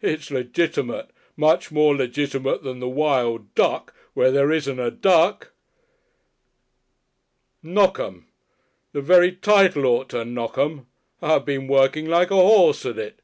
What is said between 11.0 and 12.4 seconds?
I've been working like a